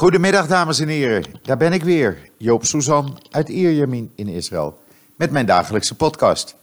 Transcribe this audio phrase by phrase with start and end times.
[0.00, 1.24] Goedemiddag, dames en heren.
[1.42, 4.78] Daar ben ik weer, Joop Suzan uit Ierjemien in Israël,
[5.16, 6.56] met mijn dagelijkse podcast.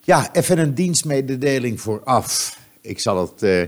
[0.00, 2.58] Ja, even een dienstmededeling vooraf.
[2.80, 3.62] Ik zal het uh,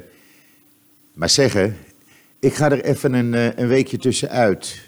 [1.12, 1.76] maar zeggen.
[2.38, 4.80] Ik ga er even een, uh, een weekje tussenuit.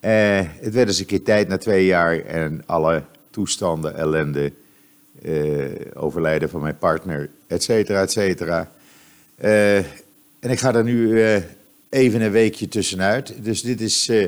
[0.00, 4.52] Uh, het werd eens een keer tijd na twee jaar en alle toestanden, ellende,
[5.94, 8.70] overlijden van mijn partner, et cetera, et cetera.
[9.36, 11.22] en ik ga er nu
[11.96, 13.44] even een weekje tussenuit.
[13.44, 14.26] Dus dit is uh,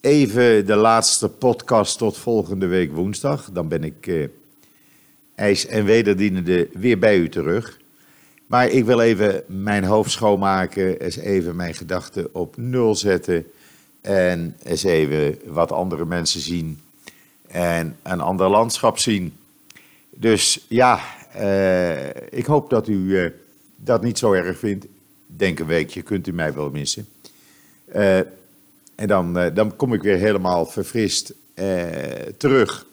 [0.00, 3.50] even de laatste podcast tot volgende week woensdag.
[3.52, 4.28] Dan ben ik uh,
[5.34, 7.78] ijs- en wederdienende weer bij u terug.
[8.46, 13.46] Maar ik wil even mijn hoofd schoonmaken, eens even mijn gedachten op nul zetten.
[14.00, 16.80] En eens even wat andere mensen zien
[17.46, 19.32] en een ander landschap zien.
[20.10, 21.00] Dus ja,
[21.36, 23.32] uh, ik hoop dat u
[23.76, 24.86] dat niet zo erg vindt
[25.36, 27.08] denk een weekje kunt u mij wel missen.
[27.94, 28.18] Uh,
[28.94, 31.86] en dan, uh, dan kom ik weer helemaal verfrist uh,
[32.36, 32.86] terug.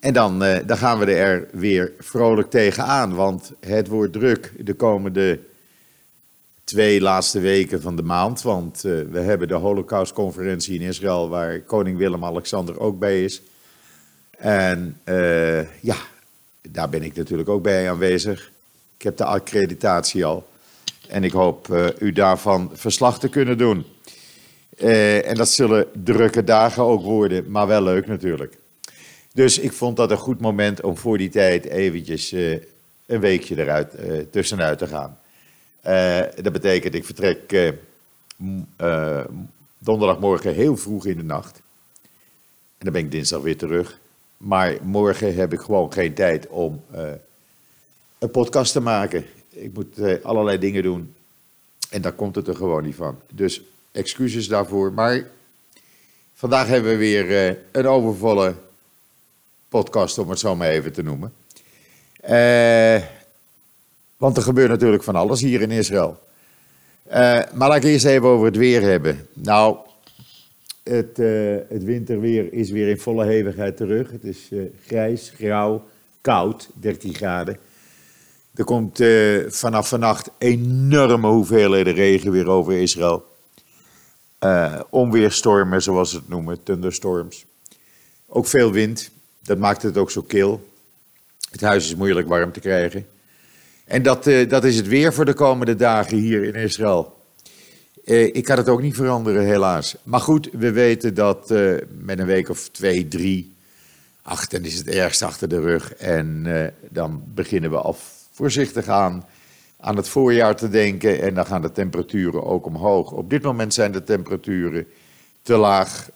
[0.00, 3.14] En dan, dan gaan we er weer vrolijk tegenaan.
[3.14, 5.38] Want het wordt druk de komende
[6.64, 8.42] twee laatste weken van de maand.
[8.42, 13.42] Want we hebben de Holocaustconferentie in Israël, waar koning Willem-Alexander ook bij is.
[14.38, 15.00] En
[15.80, 15.96] ja,
[16.68, 18.50] daar ben ik natuurlijk ook bij aanwezig.
[18.96, 20.46] Ik heb de accreditatie al.
[21.08, 23.84] En ik hoop uh, u daarvan verslag te kunnen doen.
[24.78, 28.58] Uh, en dat zullen drukke dagen ook worden, maar wel leuk natuurlijk.
[29.34, 32.58] Dus ik vond dat een goed moment om voor die tijd eventjes uh,
[33.06, 33.94] een weekje eruit
[34.30, 35.18] tussenuit te gaan.
[36.42, 37.72] dat betekent, ik vertrek
[39.78, 41.62] donderdagmorgen heel vroeg in de nacht.
[42.78, 43.98] En dan ben ik dinsdag weer terug.
[44.36, 46.84] Maar morgen heb ik gewoon geen tijd om
[48.18, 51.14] een podcast te maken ik moet uh, allerlei dingen doen.
[51.90, 53.18] En daar komt het er gewoon niet van.
[53.32, 54.92] Dus excuses daarvoor.
[54.92, 55.26] Maar
[56.34, 58.54] vandaag hebben we weer uh, een overvolle
[59.68, 61.32] podcast, om het zo maar even te noemen.
[62.28, 63.02] Uh,
[64.16, 66.18] want er gebeurt natuurlijk van alles hier in Israël.
[67.54, 69.26] maar laat ik eerst even over het weer hebben.
[69.32, 69.76] Nou,
[70.82, 71.16] het,
[71.68, 74.10] het winterweer is weer in volle hevigheid terug.
[74.10, 74.50] Het is
[74.86, 75.84] grijs, grauw,
[76.20, 77.58] koud, 13 graden.
[78.54, 83.26] Er komt uh, vanaf vannacht enorme hoeveelheden regen weer over Israël.
[84.40, 87.44] Uh, onweerstormen, zoals ze het noemen, thunderstorms.
[88.26, 89.10] Ook veel wind,
[89.42, 90.68] dat maakt het ook zo kil.
[91.50, 93.06] Het huis is moeilijk warm te krijgen.
[93.84, 97.16] En dat, uh, dat is het weer voor de komende dagen hier in Israël.
[98.04, 99.96] ik kan het ook niet veranderen, helaas.
[100.02, 101.50] Maar goed, we weten dat
[101.98, 103.54] met een week of twee, drie,
[104.22, 105.94] ach, dan is het ergst achter de rug.
[105.94, 106.46] En
[106.88, 109.24] dan beginnen we af voorzichtig aan
[109.82, 113.12] aan het voorjaar te denken en dan gaan de temperaturen ook omhoog.
[113.12, 114.86] Op dit moment zijn de temperaturen
[115.42, 116.10] te laag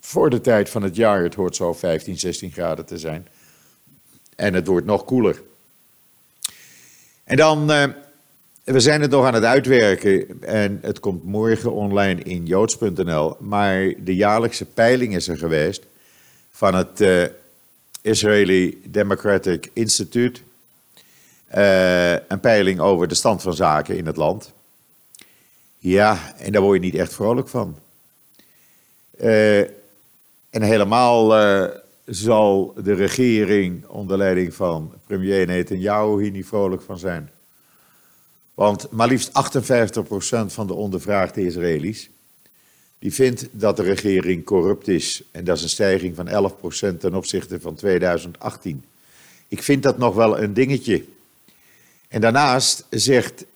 [0.00, 1.22] voor de tijd van het jaar.
[1.22, 3.26] Het hoort zo 15, 16 graden te zijn.
[4.36, 5.42] En het wordt nog koeler.
[7.24, 7.84] En dan, uh,
[8.64, 13.36] we zijn het nog aan het uitwerken en het komt morgen online in joods.nl.
[13.40, 15.86] Maar de jaarlijkse peiling is er geweest
[16.50, 17.24] van het uh,
[18.02, 20.40] Israeli Democratic Institute
[21.54, 24.52] uh, een peiling over de stand van zaken in het land.
[25.78, 27.78] Ja, en daar word je niet echt vrolijk van.
[29.20, 29.60] Uh,
[30.50, 31.68] en helemaal uh,
[32.04, 37.30] zal de regering onder leiding van premier Netanyahu hier niet vrolijk van zijn.
[38.54, 39.32] Want maar liefst 58%
[40.46, 42.10] van de ondervraagde Israëli's
[42.98, 45.22] die vindt dat de regering corrupt is.
[45.30, 46.52] En dat is een stijging van
[46.94, 48.84] 11% ten opzichte van 2018.
[49.48, 51.04] Ik vind dat nog wel een dingetje.
[52.08, 53.48] En daarnaast zegt 54%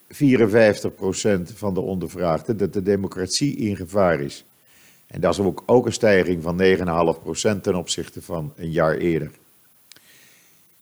[1.55, 4.45] van de ondervraagden dat de democratie in gevaar is.
[5.07, 6.61] En dat is ook, ook een stijging van
[7.57, 9.31] 9,5% ten opzichte van een jaar eerder.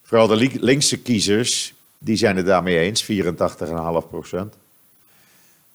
[0.01, 4.37] Vooral de linkse kiezers, die zijn het daarmee eens, 84,5%.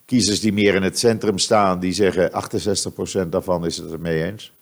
[0.05, 2.31] Kiezers die meer in het centrum staan, die zeggen
[3.25, 4.53] 68% daarvan is het ermee eens.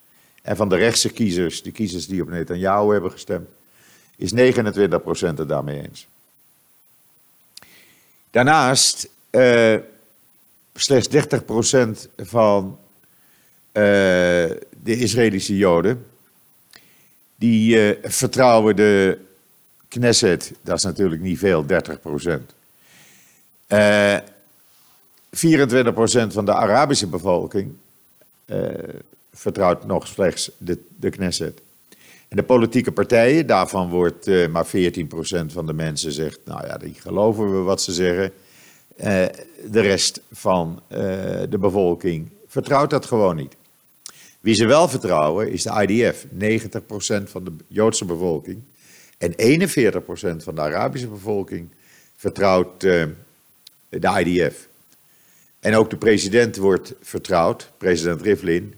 [0.42, 3.48] En van de rechtse kiezers, de kiezers die op Netanyahu hebben gestemd,
[4.16, 4.36] is 29%
[5.18, 6.08] het daarmee eens.
[8.34, 9.76] Daarnaast, uh,
[10.74, 12.78] slechts 30% van
[13.72, 13.82] uh,
[14.82, 16.06] de Israëlische Joden,
[17.36, 19.18] die uh, vertrouwen de
[19.88, 21.66] Knesset, dat is natuurlijk niet veel, 30%.
[21.66, 21.76] 24%
[26.28, 27.74] van de Arabische bevolking
[29.32, 31.60] vertrouwt nog slechts de, de Knesset.
[32.34, 34.70] De politieke partijen, daarvan wordt uh, maar 14%
[35.46, 38.32] van de mensen zegt, nou ja, die geloven we wat ze zeggen.
[39.70, 40.82] de rest van
[41.48, 43.56] de bevolking vertrouwt dat gewoon niet.
[44.40, 46.24] Wie ze wel vertrouwen is de IDF.
[46.24, 46.28] 90%
[47.24, 48.62] van de Joodse bevolking
[49.18, 51.68] en 41% van de Arabische bevolking
[52.16, 54.68] vertrouwt de IDF.
[55.60, 58.74] En ook de president wordt vertrouwd, president Rivlin.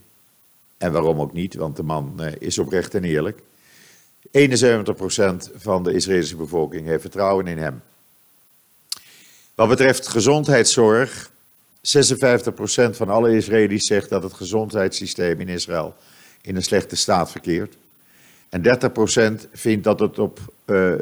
[0.87, 3.39] En waarom ook niet, want de man is oprecht en eerlijk.
[4.31, 4.31] 71%
[5.57, 7.83] van de Israëlische bevolking heeft vertrouwen in hem.
[9.55, 11.31] Wat betreft gezondheidszorg,
[11.81, 11.81] 56%
[12.91, 15.95] van alle Israëli's zegt dat het gezondheidssysteem in Israël
[16.43, 17.77] in een slechte staat verkeert.
[18.49, 20.95] En 30% vindt dat het op, uh,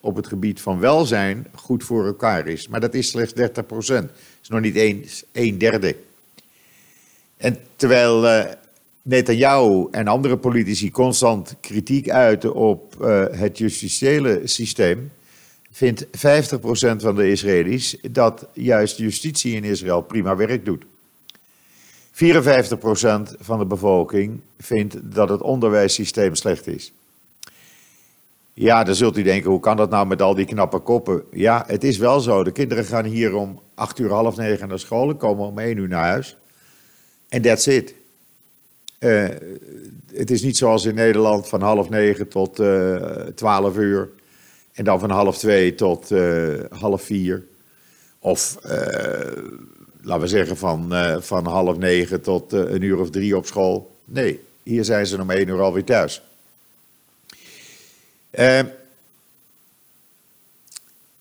[0.00, 2.68] op het gebied van welzijn goed voor elkaar is.
[2.68, 3.36] Maar dat is slechts 30%.
[3.36, 4.10] Dat
[4.42, 5.96] is nog niet eens een derde.
[7.36, 8.44] En terwijl uh,
[9.02, 15.10] Netanyahu en andere politici constant kritiek uiten op uh, het justitiële systeem,
[15.70, 16.08] vindt 50%
[16.96, 20.84] van de Israëli's dat juist justitie in Israël prima werk doet.
[22.12, 22.16] 54%
[23.40, 26.92] van de bevolking vindt dat het onderwijssysteem slecht is.
[28.54, 31.22] Ja, dan zult u denken, hoe kan dat nou met al die knappe koppen?
[31.30, 32.44] Ja, het is wel zo.
[32.44, 35.76] De kinderen gaan hier om 8 uur, half negen naar school en komen om 1
[35.76, 36.36] uur naar huis.
[37.28, 37.94] En that's it.
[39.02, 39.28] Uh,
[40.14, 42.96] het is niet zoals in Nederland van half negen tot uh,
[43.34, 44.08] 12 uur.
[44.72, 47.44] En dan van half twee tot uh, half vier.
[48.18, 48.58] Of
[50.02, 53.96] laten we zeggen van, van half negen tot een uur of drie op school.
[54.04, 56.22] Nee, hier zijn ze om één uur alweer thuis.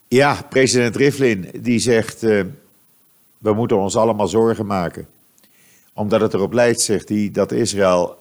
[0.08, 2.22] ja, president Rivlin die zegt,
[3.38, 5.08] we moeten ons allemaal zorgen maken.
[6.02, 8.18] Omdat het erop lijkt, zegt hij, dat Israël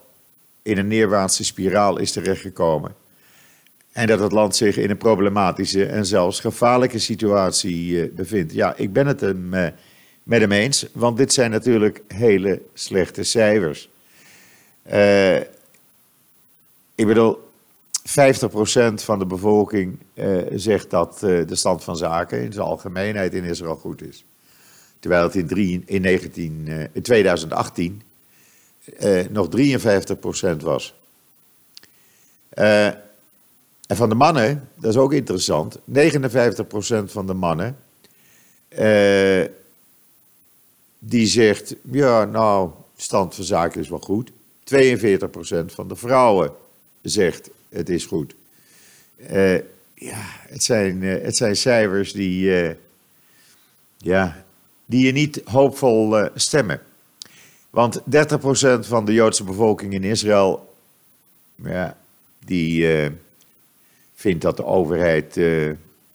[0.62, 2.94] in een neerwaartse spiraal is terechtgekomen.
[3.93, 8.53] En dat het land zich in een problematische en zelfs gevaarlijke situatie uh, bevindt.
[8.53, 9.67] Ja, ik ben het hem, uh,
[10.23, 13.88] met hem eens, want dit zijn natuurlijk hele slechte cijfers.
[14.93, 15.37] Uh,
[16.94, 17.50] ik bedoel,
[18.09, 19.99] 50% van de bevolking
[20.55, 24.25] zegt dat de stand van zaken in zijn algemeenheid in Israël goed is.
[25.00, 28.02] Terwijl het in, drie, in, 19, in 2018
[29.31, 30.94] nog 53% was.
[33.91, 35.81] En van de mannen, dat is ook interessant, 59%
[37.05, 37.76] van de mannen,
[38.69, 39.44] eh,
[40.99, 44.31] die zegt, ja nou, stand van zaken is wel goed.
[44.64, 46.53] 42% van de vrouwen
[47.03, 48.35] zegt, het is goed.
[49.94, 52.76] Ja, het zijn, het zijn cijfers die,
[53.96, 54.44] ja,
[54.90, 56.81] die je niet hoopvol stemmen.
[57.70, 58.02] Want 30%
[58.81, 60.75] van de Joodse bevolking in Israël,
[61.54, 61.96] ja,
[62.44, 62.87] die
[64.14, 65.34] vindt dat de overheid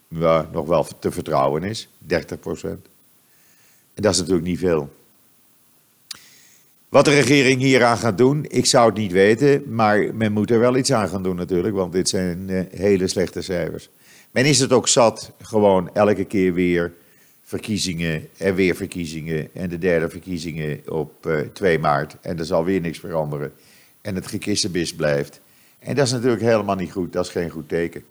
[0.07, 2.85] ja, nog wel te vertrouwen is, 30 procent.
[3.93, 4.93] En dat is natuurlijk niet veel.
[6.89, 10.59] Wat de regering hieraan gaat doen, ik zou het niet weten, maar men moet er
[10.59, 13.89] wel iets aan gaan doen natuurlijk, want dit zijn hele slechte cijfers.
[14.31, 16.93] Men is het ook zat, gewoon elke keer weer
[17.47, 22.45] verkiezingen en weer verkiezingen en de derde verkiezingen op uh, eh, 2 maart en er
[22.45, 23.53] zal weer niks veranderen.
[24.01, 25.41] En het gekissenbis blijft.
[25.79, 28.03] En dat is natuurlijk helemaal niet goed, dat is geen goed teken.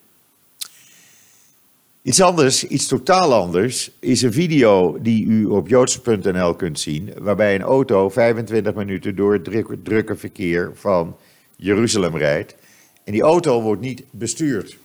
[2.02, 7.54] Iets anders, iets totaal anders, is een video die u op joodse.nl kunt zien, waarbij
[7.54, 11.16] een auto 25 minuten door het drukke verkeer van
[11.56, 12.56] Jeruzalem rijdt.
[13.04, 14.78] En die auto wordt niet bestuurd.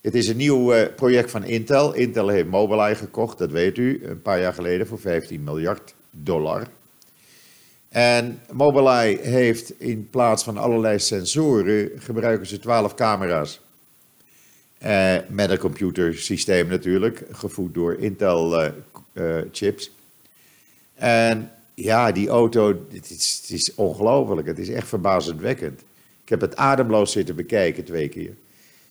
[0.00, 1.94] Het is een nieuw uh, project van Intel.
[1.94, 6.66] Intel heeft Mobileye gekocht, dat weet u, een paar jaar geleden voor 15 miljard dollar.
[7.88, 13.60] En Mobileye heeft in plaats van allerlei sensoren, gebruiken ze 12 camera's.
[14.82, 18.70] Uh, met een computersysteem natuurlijk, gevoed door Intel uh,
[19.12, 19.90] uh, chips.
[20.94, 24.46] En ja, die auto, het is, het is ongelooflijk.
[24.46, 25.80] Het is echt verbazendwekkend.
[26.22, 28.34] Ik heb het ademloos zitten bekijken twee keer.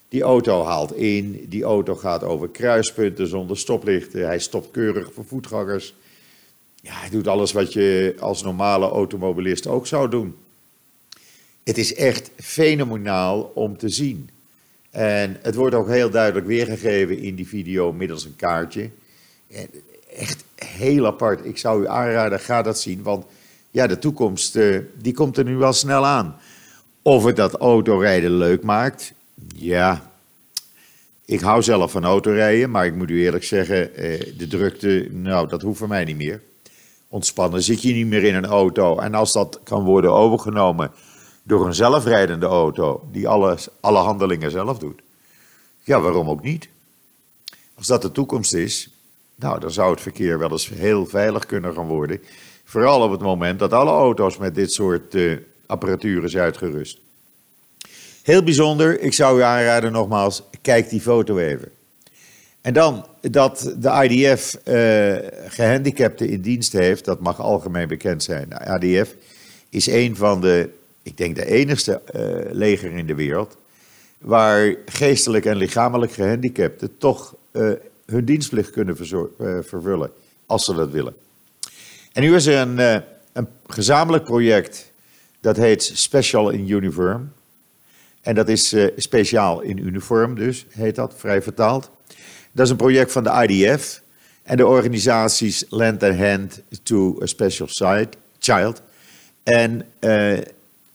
[0.10, 4.26] Die auto haalt in, die auto gaat over kruispunten zonder stoplichten.
[4.26, 5.94] Hij stopt keurig voor voetgangers.
[6.82, 10.36] Ja, hij doet alles wat je als normale automobilist ook zou doen.
[11.64, 14.30] Het is echt fenomenaal om te zien.
[14.90, 18.90] En het wordt ook heel duidelijk weergegeven in die video middels een kaartje.
[20.16, 21.46] Echt heel apart.
[21.46, 23.04] Ik zou u aanraden, ga dat zien.
[23.04, 23.26] Want
[23.72, 26.38] ja, de toekomst uh, die komt er nu wel snel aan.
[27.02, 29.14] Of het dat autorijden leuk maakt,
[29.56, 30.12] ja.
[31.26, 35.48] Ik hou zelf van autorijden, maar ik moet u eerlijk zeggen, eh, de drukte, nou,
[35.48, 36.42] dat hoeft voor mij niet meer
[37.08, 37.64] ontspannen.
[37.64, 38.98] Zit je niet meer in een auto.
[39.00, 40.92] En als dat kan worden overgenomen
[41.44, 45.02] door een zelfrijdende auto, die alles, alle handelingen zelf doet.
[45.84, 46.70] Ja, waarom ook niet?
[47.76, 48.90] Als dat de toekomst is,
[49.36, 52.22] Nou, dan zou het verkeer wel eens heel veilig kunnen gaan worden.
[52.64, 57.00] Vooral op het moment dat alle auto's met dit soort uh, apparatuur is uitgerust.
[58.24, 61.72] Heel bijzonder, ik zou u aanraden nogmaals, kijk die foto even.
[62.62, 65.16] En dan dat de IDF uh,
[65.48, 68.50] gehandicapten in dienst heeft, dat mag algemeen bekend zijn.
[68.50, 69.16] De IDF
[69.70, 70.70] is een van de,
[71.04, 72.22] ik denk de enigste uh,
[72.52, 73.58] leger in de wereld,
[74.18, 77.72] waar geestelijk en lichamelijk gehandicapten toch uh,
[78.06, 78.98] hun dienstplicht kunnen
[79.64, 80.12] vervullen,
[80.46, 81.14] als ze dat willen.
[82.14, 84.92] En nu is er een, een gezamenlijk project,
[85.40, 87.32] dat heet Special in Uniform.
[88.22, 91.90] En dat is speciaal in uniform dus, heet dat, vrij vertaald.
[92.52, 94.02] Dat is een project van de IDF
[94.44, 97.68] en de organisaties Lend a Hand to a Special
[98.40, 98.82] Child
[99.44, 100.38] en uh,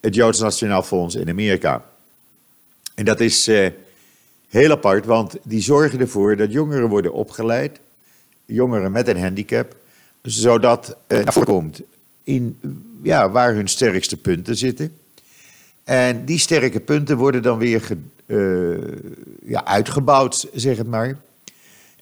[0.00, 1.84] het Joods Nationaal Fonds in Amerika.
[2.94, 3.68] En dat is uh,
[4.48, 7.80] heel apart, want die zorgen ervoor dat jongeren worden opgeleid,
[8.44, 9.76] jongeren met een handicap,
[10.22, 11.80] zodat uh, naar komt
[12.24, 12.58] in
[13.02, 14.92] ja, waar hun sterkste punten zitten.
[15.84, 18.98] En die sterke punten worden dan weer ge, uh,
[19.46, 21.16] ja, uitgebouwd, zeg het maar.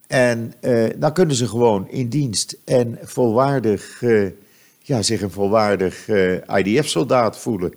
[0.07, 4.31] En uh, dan kunnen ze gewoon in dienst en volwaardig, uh,
[4.83, 6.09] ja, zich een volwaardig
[6.47, 7.75] IDF-soldaat voelen.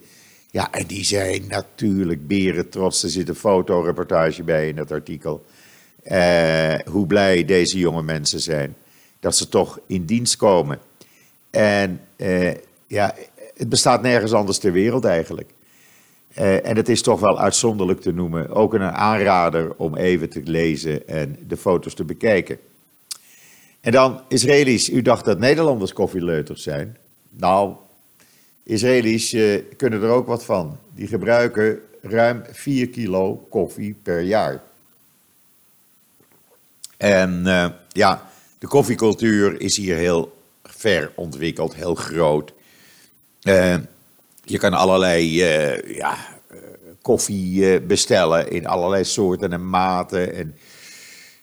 [0.52, 3.04] Ja, en die zijn natuurlijk beren trots.
[3.04, 5.46] Er zit een fotoreportage bij in het artikel.
[6.86, 8.76] hoe blij deze jonge mensen zijn
[9.20, 10.80] dat ze toch in dienst komen.
[11.50, 12.00] En
[12.88, 13.16] ja,
[13.58, 15.50] het bestaat nergens anders ter wereld eigenlijk.
[16.38, 18.50] Uh, en het is toch wel uitzonderlijk te noemen.
[18.50, 22.58] Ook een aanrader om even te lezen en de foto's te bekijken.
[23.82, 24.90] En dan Israëli's.
[24.90, 26.98] U dacht dat Nederlanders koffieleuters zijn.
[27.30, 27.76] Nou,
[28.64, 30.78] Israëli's uh, kunnen er ook wat van.
[30.96, 34.64] Die gebruiken ruim 4 kilo koffie per jaar.
[36.98, 42.54] En uh, ja, de koffiecultuur is hier heel ver ontwikkeld, heel groot.
[44.46, 46.18] Je kan allerlei uh, ja,
[46.52, 46.58] uh,
[47.02, 50.34] koffie uh, bestellen in allerlei soorten en maten.
[50.34, 50.56] En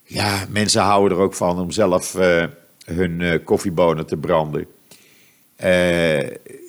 [0.02, 2.16] ja, mensen houden er ook van om zelf
[2.84, 4.66] hun koffiebonen te branden.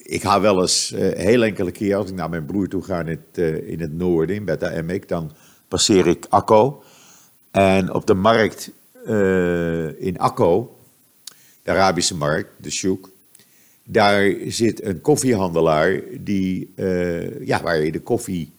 [0.03, 3.07] ik hou wel eens heel enkele keer, als ik naar mijn broer toe ga in
[3.07, 5.31] het, in het noorden, in Beta Emek, dan
[5.67, 6.83] passeer ik Akko.
[7.51, 8.71] En op de markt
[9.99, 10.77] in Akko,
[11.63, 13.07] de Arabische markt, de Shuk,
[13.83, 18.51] daar zit een koffiehandelaar die, uh, ja, waar je de koffie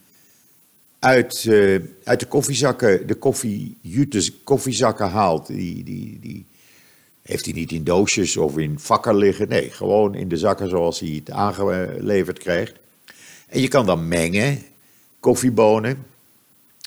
[0.99, 5.47] uit, uh, uit de koffiezakken, de koffiejutes, koffiezakken haalt.
[5.47, 6.47] Die, die, die
[7.23, 9.49] heeft hij niet in doosjes of in vakken liggen.
[9.49, 12.75] Nee, gewoon in de zakken zoals hij het aangeleverd krijgt.
[13.49, 14.59] En je kan dan mengen,
[15.21, 16.05] koffiebonen.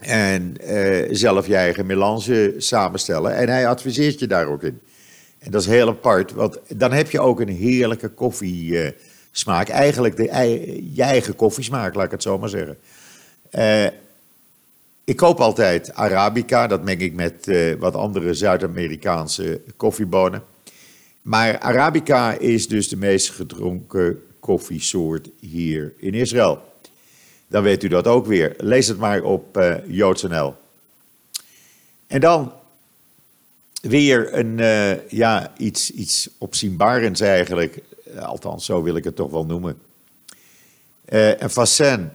[0.01, 3.35] En uh, zelf je eigen melange samenstellen.
[3.35, 4.79] En hij adviseert je daar ook in.
[5.39, 9.69] En dat is heel apart, want dan heb je ook een heerlijke koffiesmaak.
[9.69, 10.23] Eigenlijk de,
[10.93, 12.77] je eigen koffiesmaak, laat ik het zo maar zeggen.
[13.51, 13.85] Uh,
[15.03, 20.43] ik koop altijd Arabica, dat meng ik met uh, wat andere Zuid-Amerikaanse koffiebonen.
[21.21, 26.61] Maar Arabica is dus de meest gedronken koffiesoort hier in Israël.
[27.47, 28.53] Dan weet u dat ook weer.
[28.57, 30.55] Lees het maar op uh, JoodsNL.
[32.07, 32.53] En dan
[33.87, 37.81] weer een, uh, ja, iets, iets opzienbarends eigenlijk.
[38.19, 39.77] Althans, zo wil ik het toch wel noemen.
[41.09, 42.09] Uh, een vaccin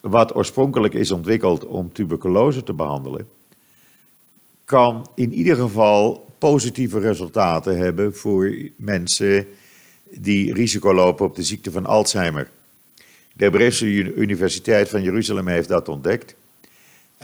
[0.00, 3.28] wat oorspronkelijk is ontwikkeld om tuberculose te behandelen,
[4.64, 9.46] kan in ieder geval positieve resultaten hebben voor mensen
[10.10, 12.50] die risico lopen op de ziekte van Alzheimer.
[13.32, 16.34] De Hebreeuwse Universiteit van Jeruzalem heeft dat ontdekt.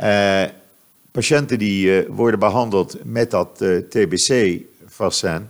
[0.00, 0.45] Uh,
[1.12, 5.49] Patiënten die uh, worden behandeld met dat eh, TBC-vaccin,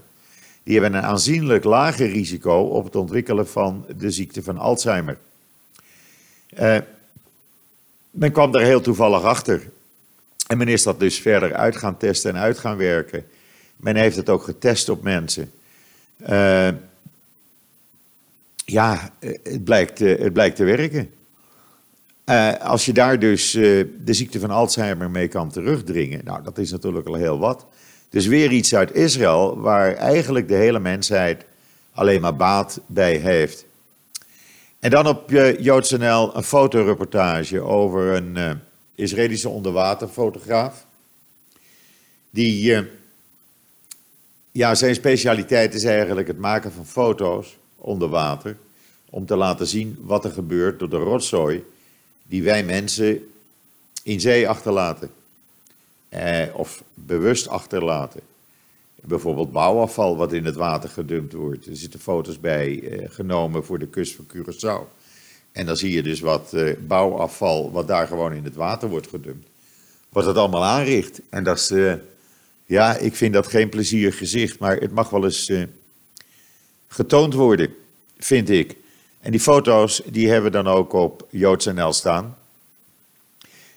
[0.62, 5.19] die hebben een aanzienlijk lager risico op het ontwikkelen van de ziekte van Alzheimer.
[6.59, 6.78] Uh,
[8.11, 9.71] men kwam daar heel toevallig achter.
[10.47, 13.26] En men is dat dus verder uit gaan testen en uit gaan werken.
[13.76, 15.50] Men heeft het ook getest op mensen.
[18.64, 21.11] ja, het blijkt, het blijkt te werken.
[22.26, 26.59] Uh, als je daar dus uh, de ziekte van Alzheimer mee kan terugdringen, nou dat
[26.59, 27.67] is natuurlijk al heel wat.
[28.09, 31.45] Dus weer iets uit Israël waar eigenlijk de hele mensheid
[31.93, 33.64] alleen maar baat bij heeft.
[34.79, 38.61] En dan op uh, JoodsNL een fotoreportage over een
[38.95, 40.87] Israëlische onderwaterfotograaf.
[42.31, 42.85] Die,
[44.52, 48.57] ja, zijn specialiteit is eigenlijk het maken van foto's onder water.
[49.11, 51.64] Om te laten zien wat er gebeurt door de rotzooi
[52.23, 53.33] die wij mensen
[54.02, 55.11] in zee achterlaten.
[56.09, 58.21] Eh, of bewust achterlaten.
[58.95, 61.67] Bijvoorbeeld bouwafval wat in het water gedumpt wordt.
[61.67, 65.00] Er zitten foto's bij eh, genomen voor de kust van Curaçao.
[65.52, 69.09] En dan zie je dus wat eh, bouwafval wat daar gewoon in het water wordt
[69.09, 69.49] gedumpt.
[70.09, 71.21] Wat het allemaal aanricht.
[71.29, 71.95] En dat is, eh,
[72.67, 75.62] ja, ik vind dat geen plezierig gezicht, maar het mag wel eens eh,
[76.88, 77.75] getoond worden,
[78.19, 78.76] vind ik.
[79.23, 82.37] En die foto's die hebben we dan ook op JoodsNL staan.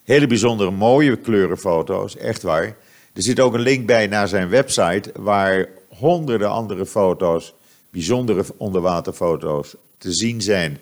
[0.03, 2.77] Hele bijzondere mooie kleurenfoto's, echt waar.
[3.13, 7.53] Er zit ook een link bij naar zijn website waar honderden andere foto's,
[7.89, 10.79] bijzondere onderwaterfoto's, te zien zijn.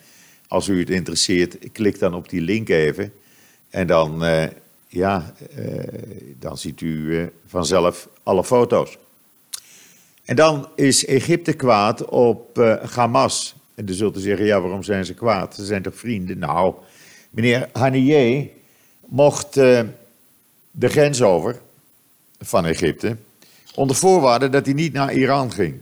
[0.48, 3.13] Als u het interesseert, klik dan op die link even.
[3.70, 4.48] En dan, eh,
[4.88, 5.65] ja, eh,
[6.39, 8.98] dan ziet u eh, vanzelf alle foto's.
[10.25, 12.58] En dan is Egypte kwaad op
[12.96, 13.55] Hamas.
[13.75, 15.55] En dan zult u zeggen, ja, waarom zijn ze kwaad?
[15.55, 16.37] Ze zijn toch vrienden?
[16.37, 16.75] Nou,
[17.29, 18.47] meneer Haniyeh
[19.05, 19.81] mocht eh,
[20.71, 21.61] de grens over
[22.39, 23.17] van Egypte,
[23.75, 25.79] onder voorwaarde dat hij niet naar Iran ging.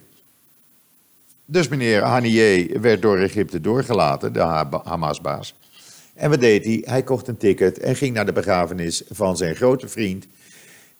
[1.45, 5.55] Dus meneer Haniyeh werd door Egypte doorgelaten, de Ha- Hamas-baas.
[6.13, 6.81] En wat deed hij?
[6.85, 10.25] Hij kocht een ticket en ging naar de begrafenis van zijn grote vriend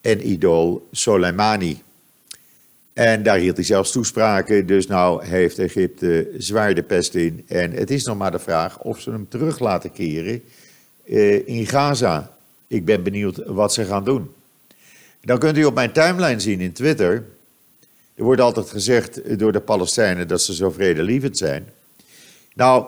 [0.02, 1.82] en idool Soleimani.
[2.94, 7.44] En daar hield hij zelfs toespraken, dus nou heeft Egypte zwaar de pest in.
[7.48, 10.44] En het is nog maar de vraag of ze hem terug laten keren
[11.06, 12.32] eh, in Gaza.
[12.68, 14.32] Ik ben benieuwd wat ze gaan doen.
[15.22, 17.14] Dan kunt u op mijn timeline zien in Twitter.
[18.16, 21.66] Er wordt altijd gezegd door de Palestijnen dat ze zo vredelievend zijn.
[22.54, 22.86] Nou,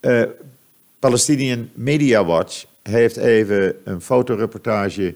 [0.00, 0.22] eh,
[0.98, 5.14] Palestinian Media Watch heeft even een fotoreportage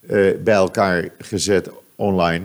[0.00, 2.44] eh, bij elkaar gezet online.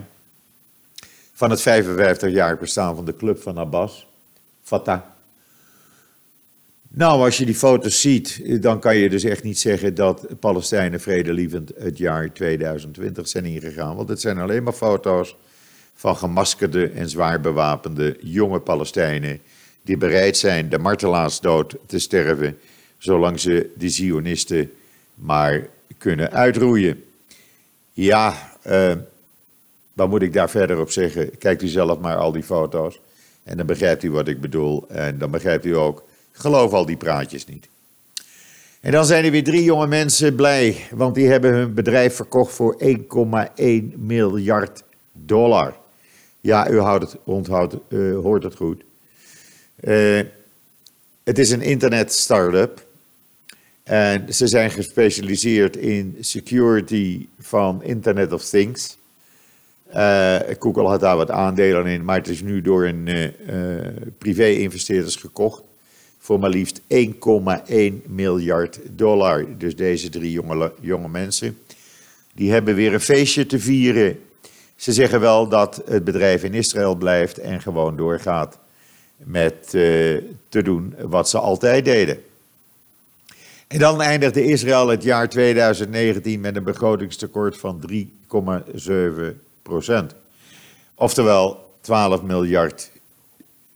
[1.38, 4.08] Van het 55-jarig bestaan van de club van Abbas,
[4.64, 5.02] Fatah.
[6.88, 11.00] Nou, als je die foto's ziet, dan kan je dus echt niet zeggen dat Palestijnen
[11.00, 13.96] vredelievend het jaar 2020 zijn ingegaan.
[13.96, 15.36] Want het zijn alleen maar foto's
[15.96, 19.40] van gemaskerde en zwaar bewapende jonge Palestijnen
[19.82, 22.58] die bereid zijn de martelaarsdood te sterven,
[22.98, 24.72] zolang ze de Zionisten
[25.16, 27.04] maar kunnen uitroeien.
[27.94, 28.92] Ja, eh,
[29.98, 31.38] wat moet ik daar verder op zeggen?
[31.38, 33.00] Kijkt u zelf maar al die foto's
[33.44, 34.86] en dan begrijpt u wat ik bedoel.
[34.88, 37.68] En dan begrijpt u ook, geloof al die praatjes niet.
[38.80, 42.54] En dan zijn er weer drie jonge mensen blij, want die hebben hun bedrijf verkocht
[42.54, 45.76] voor 1,1 miljard dollar.
[46.42, 48.84] Ja, u houdt het, onthoudt, eh, hoort het goed.
[49.76, 50.20] Eh,
[51.24, 52.86] het is een internet startup.
[53.84, 58.98] En ze zijn gespecialiseerd in security van Internet of Things.
[59.90, 63.26] Eh, Google had daar wat aandelen in, maar het is nu door een eh,
[64.18, 65.62] privé-investeerders gekocht.
[66.20, 69.46] Voor maar liefst 1,1 miljard dollar.
[69.58, 71.58] Dus deze drie jonge, jonge mensen.
[72.34, 74.20] Die hebben weer een feestje te vieren.
[74.76, 78.58] Ze zeggen wel dat het bedrijf in Israël blijft en gewoon doorgaat
[79.18, 79.70] met
[80.50, 82.20] te doen wat ze altijd deden.
[83.68, 89.47] En dan eindigde Israël het jaar 2019 met een begrotingstekort van 3,7
[90.96, 92.92] Oftewel 12 miljard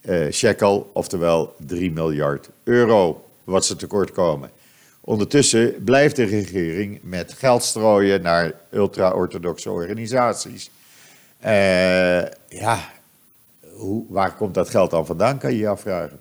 [0.01, 4.49] eh, shekel, oftewel 3 miljard euro wat ze tekort komen.
[5.01, 10.69] Ondertussen blijft de regering met geld strooien naar ultra-orthodoxe organisaties.
[11.39, 12.91] Eh, ja,
[14.07, 16.19] waar komt dat geld dan vandaan, kan je je afvragen.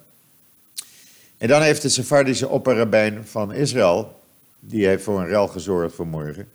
[1.39, 4.21] En dan heeft de Sephardische opperrabijn van Israël,
[4.61, 6.49] die heeft voor een rel gezorgd vanmorgen.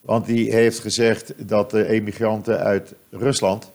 [0.00, 3.70] Want die heeft gezegd dat de emigranten uit Rusland,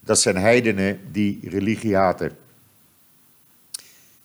[0.00, 2.36] dat zijn heidenen die religie haten.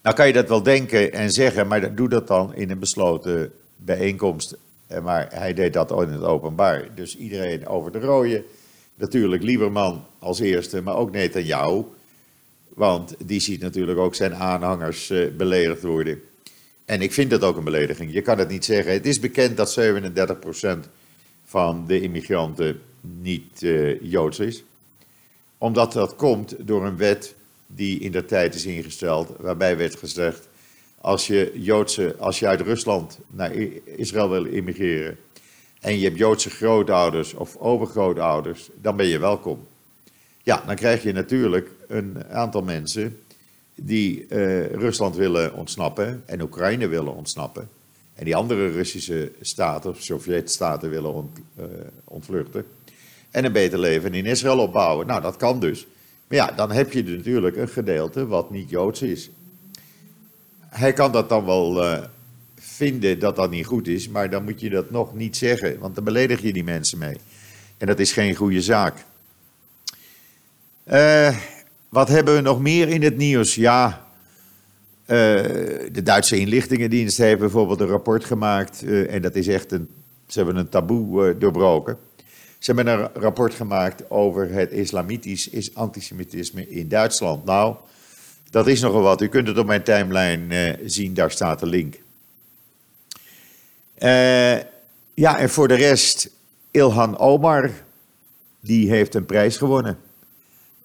[0.01, 3.51] Nou kan je dat wel denken en zeggen, maar doe dat dan in een besloten
[3.75, 4.55] bijeenkomst.
[4.87, 6.87] Eh, Maar hij deed dat in het openbaar.
[6.95, 8.43] Dus iedereen over de rode.
[8.95, 11.83] Natuurlijk Lieberman als eerste, maar ook Netanyahu.
[12.67, 16.21] Want die ziet natuurlijk ook zijn aanhangers eh, beledigd worden.
[16.85, 18.13] En ik vind dat ook een belediging.
[18.13, 18.93] Je kan het niet zeggen.
[18.93, 20.89] Het is bekend dat 37%
[21.51, 24.63] van de immigranten niet eh, Joods is.
[25.57, 27.35] Omdat dat komt door een wet
[27.67, 30.47] die in de tijd is ingesteld, waarbij werd gezegd:
[31.01, 33.53] als je, Joodse, als je uit Rusland naar
[33.85, 35.17] Israël wil immigreren
[35.79, 39.67] en je hebt Joodse grootouders of overgrootouders, dan ben je welkom.
[40.43, 43.19] Ja, dan krijg je natuurlijk een aantal mensen
[43.75, 47.69] die eh, Rusland willen ontsnappen en Oekraïne willen ontsnappen.
[48.13, 51.65] En die andere Russische staten Sovjet-staten willen eh,
[52.03, 52.65] ontvluchten.
[53.31, 55.07] En een beter leven in Israël opbouwen.
[55.07, 55.87] Nou, dat kan dus.
[56.27, 59.29] Maar ja, dan heb je natuurlijk een gedeelte wat niet Joods is.
[60.59, 62.03] Hij kan dat dan wel eh,
[62.55, 65.95] vinden dat dat niet goed is, maar dan moet je dat nog niet zeggen, want
[65.95, 67.17] dan beledig je die mensen mee.
[67.77, 69.05] En dat is geen goede zaak.
[70.87, 71.37] Uh,
[71.89, 73.55] wat hebben we nog meer in het nieuws?
[73.55, 74.05] Ja,
[75.11, 75.17] uh,
[75.91, 78.83] de Duitse inlichtingendienst heeft bijvoorbeeld een rapport gemaakt.
[78.83, 79.89] Uh, en dat is echt een.
[80.27, 81.97] Ze hebben een taboe doorbroken.
[82.59, 87.45] Ze hebben een rapport gemaakt over het islamitisch antisemitisme in Duitsland.
[87.45, 87.75] Nou,
[88.49, 89.21] dat is nogal wat.
[89.21, 91.99] U kunt het op mijn timeline zien, daar staat de link.
[95.13, 96.29] ja, en voor de rest,
[96.71, 97.71] Ilhan Omar,
[98.59, 99.97] die heeft een prijs gewonnen.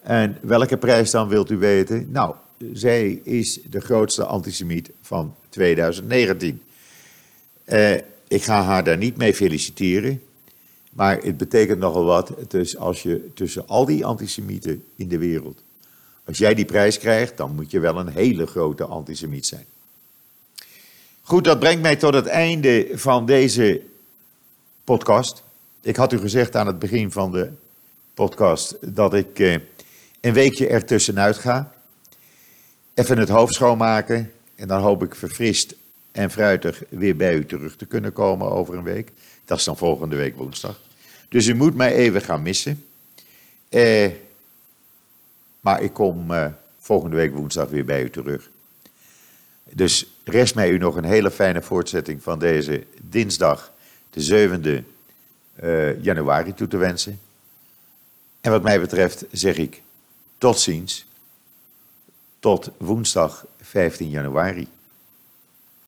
[0.02, 2.08] En welke prijs dan wilt u weten?
[2.10, 2.34] Nou,
[2.72, 6.62] zij is de grootste antisemiet van 2019.
[7.66, 7.94] Uh,
[8.28, 10.22] ik ga haar daar niet mee feliciteren.
[10.92, 12.32] Maar het betekent nogal wat.
[12.48, 15.62] Dus als je tussen al die antisemieten in de wereld.
[16.24, 19.64] Als jij die prijs krijgt, dan moet je wel een hele grote antisemiet zijn.
[21.22, 23.82] Goed, dat brengt mij tot het einde van deze
[24.84, 25.42] podcast.
[25.80, 27.50] Ik had u gezegd aan het begin van de
[28.14, 29.38] podcast dat ik.
[29.38, 29.56] Uh,
[30.26, 31.72] een weekje ertussenuit ga.
[32.96, 34.32] Even het hoofd schoonmaken.
[34.54, 35.74] En dan hoop ik verfrist
[36.12, 39.12] en fruitig weer bij u terug te kunnen komen over een week.
[39.44, 40.80] Dat is dan volgende week woensdag.
[41.28, 42.84] Dus u moet mij even gaan missen.
[43.68, 44.10] Eh,
[45.60, 46.46] maar ik kom eh,
[46.78, 48.50] volgende week woensdag weer bij u terug.
[49.64, 53.72] Dus rest mij u nog een hele fijne voortzetting van deze dinsdag,
[54.10, 54.84] de 7e
[55.62, 57.20] uh, januari toe te wensen.
[58.40, 59.82] En wat mij betreft zeg ik
[60.38, 61.06] tot ziens.
[62.46, 64.68] Tot woensdag 15 januari.